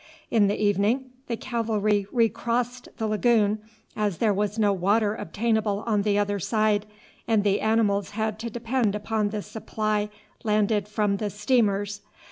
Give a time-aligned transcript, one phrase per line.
[0.31, 3.59] In the evening the cavalry recrossed the lagoon,
[3.95, 6.87] as there was no water obtainable on the other side,
[7.27, 10.09] and the animals had to depend upon the supply
[10.43, 12.01] landed from the steamers.